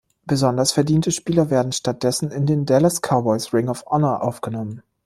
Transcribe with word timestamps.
Besonders 0.25 0.71
verdiente 0.71 1.11
Spieler 1.11 1.51
werden 1.51 1.73
stattdessen 1.73 2.31
in 2.31 2.47
den 2.47 2.65
Dallas 2.65 3.01
Cowboys 3.01 3.53
Ring 3.53 3.69
of 3.69 3.85
Honor 3.85 4.23
aufgenommen. 4.23 4.81